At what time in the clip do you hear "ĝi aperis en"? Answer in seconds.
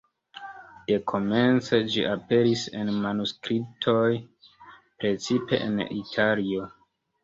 1.97-2.91